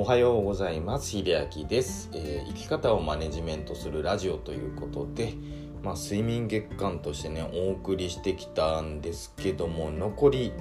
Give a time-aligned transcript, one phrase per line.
[0.00, 1.10] おはようございます。
[1.10, 5.34] 秀明です、えー、生き方をマネジメントするラジオということで、
[5.82, 10.52] まあ、睡眠月間としてねお送りしてきたんですけども残り、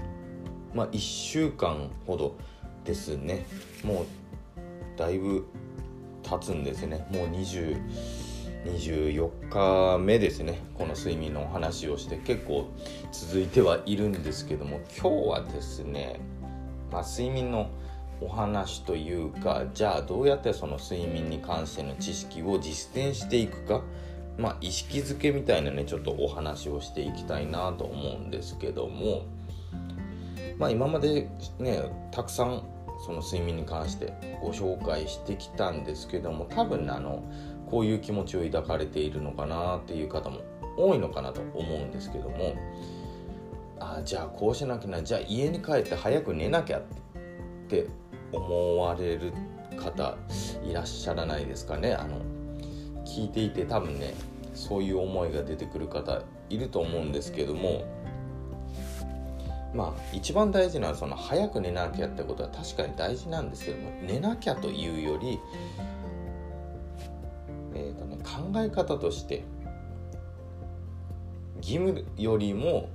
[0.73, 2.35] まあ、1週間ほど
[2.83, 3.45] ですね。
[3.81, 5.47] もうだいぶ
[6.21, 7.07] 経つんですね。
[7.09, 7.81] もう20
[8.65, 10.59] 24日目ですね。
[10.73, 12.67] この睡眠のお話をして結構
[13.13, 16.19] 続いてはいるんですけども今日はですね、
[16.91, 17.69] まあ、睡眠の
[18.21, 23.81] お話というかじゃあどうやってその睡眠に関しての知識を実践していくか。
[24.37, 29.23] まあ意識づけみたいなねちょっとお話をしていきたいなと思うんですけども。
[30.57, 32.63] まあ今までねたくさん
[33.05, 37.23] その睡眠に関してご紹介してきたんですけども多分あの
[37.69, 40.41] こういう気持ちを抱かれているのかなっていう方も
[40.77, 42.55] 多いのかなと思うんですけども。
[43.79, 46.81] あじゃあこうしなきゃなじゃあ家に帰って早く寝なきゃっ
[47.69, 47.87] て
[48.31, 49.33] 思われる
[49.77, 50.17] 方
[50.63, 51.93] いらっしゃらないですかね。
[51.93, 52.21] あの
[53.05, 54.13] 聞いていて多分ね
[54.53, 57.85] そういう思いが出てくる方いると思うんですけども。
[59.73, 65.39] まあ一番大事なのはその早く寝なきゃってことは確かに大事なんですけども寝なきゃというより、
[67.75, 69.43] えーとね、考え方として
[71.57, 72.89] 義務よりも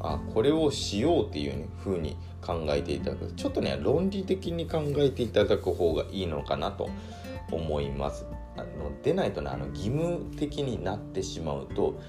[0.00, 2.16] あこれをしようっていうね風に
[2.46, 3.32] 考えていただく。
[3.32, 6.88] ちょっとね論理的に考えていただく方がいいのかなと
[7.50, 8.26] 思います。
[8.56, 12.00] あの出ないとねあの義務的になってしまうと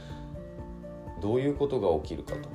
[1.21, 2.49] どういうことが起きるかと。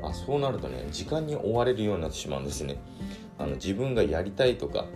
[0.00, 2.80] あそうなるとね時間に追われるようになってしまうんですね。
[3.38, 4.86] あの自分がやりたいとか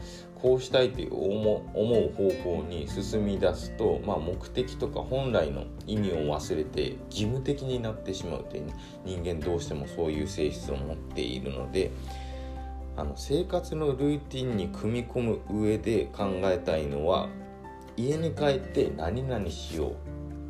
[0.42, 8.72] こうしたいという思う方向に進み出すと、まあ、目的とか本来の意味を忘れて義務的になってしまうという、
[9.04, 11.92] 人間どうしてもそういう性質を持っているので
[12.96, 17.28] あの生活のルーティンに組み込む上で考えたいのは
[17.96, 19.92] 家に帰って何々しよ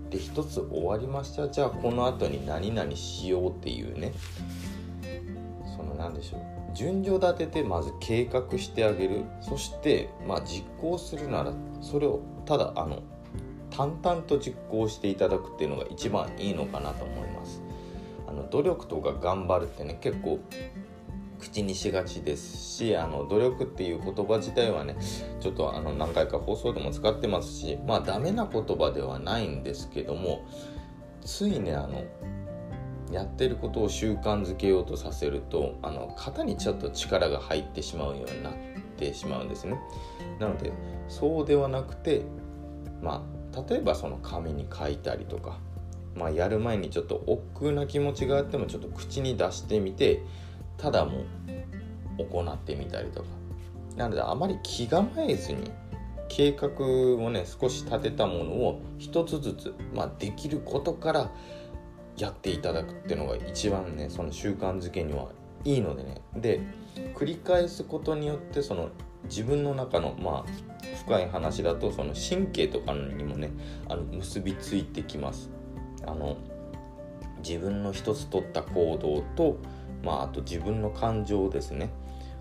[0.09, 1.49] うで一つ終わりました。
[1.49, 4.13] じゃあこの後に何々しようっていうね。
[5.77, 6.52] その何でしょう。
[6.75, 9.25] 順序立ててまず計画してあげる。
[9.41, 13.03] そしてまあ実行するならそれをただあの
[13.71, 17.63] 淡々と実行していただくっていうのが一番いいのかなと思います。
[18.27, 20.41] あの努力とか頑張るってね結構
[21.39, 24.97] 口にしがちですしあの努力っていう言葉自体はね
[25.41, 30.47] ちょっとあの何回か放送でも使ってますしまあダメな言葉ではないんですけども
[31.21, 32.05] ついねあの
[33.11, 38.53] やってることを習慣づけようとさせるとあの型にちょっと力が入ってしまうようになっ
[38.97, 39.79] てしまうんですね。
[40.39, 40.73] なので
[41.09, 42.23] そうではなくて
[43.03, 43.25] ま
[43.55, 45.59] あ例えばその紙に書いたりとか
[46.17, 50.23] まあ、やる前にちょっと億劫な気持ちがあってもちょっと口に出してみて
[50.77, 51.25] ただもう
[52.19, 53.29] 行ってみたりとか。
[53.97, 55.71] なのであまり気構えずに
[56.29, 56.69] 計画
[57.23, 61.31] をね少し立てたものを一つずつ、まあ、できることから
[62.17, 65.29] やっていただくっていうのが一番ねその習慣づけには
[65.65, 66.21] いいのでね。
[66.37, 66.61] で
[67.15, 68.91] 繰り返すことによってその
[69.25, 73.51] 自分の中のまあ深い話だとその神経とかにもね
[73.89, 75.51] あの結びついてきます。
[76.07, 76.37] あの
[77.47, 79.59] 自分の一つ取った行動と、
[80.05, 81.91] まあ、あと自分の感情ですね。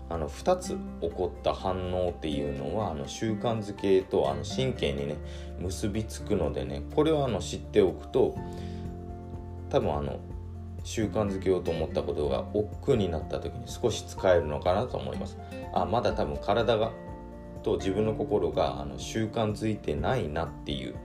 [0.08, 5.16] あの2つ起こった反応っていうのはあの習慣づけとあの神経にね
[5.58, 8.36] 結びつくのでねこれをあの知っておくと
[9.72, 10.20] 多分あの
[10.84, 15.38] 習慣づけようと思ったことが億劫になった時に少し使えるのかなと思います。
[15.72, 16.92] あまだ多分体が
[17.62, 20.96] と自分の心があの習慣づいてないなっていう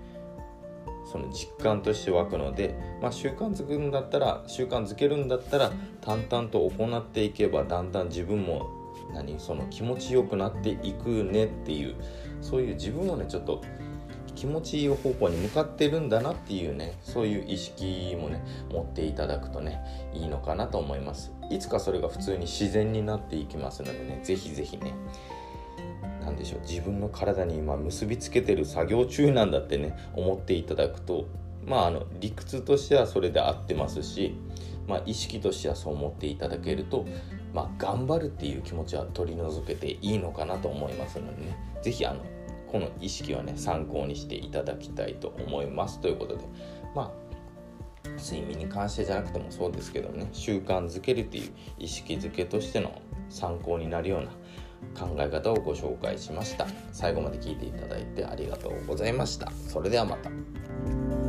[1.09, 8.69] その実感として湧くので、まあ、習慣づくんだったら習慣づけるんだったら淡々と行っていけばだんだん自分も
[9.13, 11.95] 何その気持ちよくなっていくねっていう
[12.41, 13.61] そういう自分をねちょっと
[14.37, 19.81] 気持ちいい方向に向かってるんだなっていうねそういう意識もね持っていただくとね
[20.13, 21.33] いいのかなと思います。
[21.49, 24.93] いつかそれが普通に自然になっていきますのでね是非是非ね
[26.22, 31.25] 何でしょう自分の体に今結びつけてる作業中なんだってね思っていただくと
[31.66, 34.35] まああの理屈としてはそれで合ってますし
[34.87, 37.05] まあ、意識としてはそう思っていただけると、
[37.53, 42.22] まあ、頑張るっていう気持ちは取り除けていいのかなと思いますのでね是非あの
[42.72, 46.43] この意識はね参考にしていただきたいと思いますということで。
[46.96, 47.28] まあ
[48.17, 54.31] 睡眠に関してじゃなくてもそうですけどね習慣づけるという意識づけとしての参考になるような
[54.97, 56.67] 考え方をご紹介しました。
[56.91, 59.52] 最後まで聞いていただいてありがとうございました。
[59.52, 61.27] それではまた。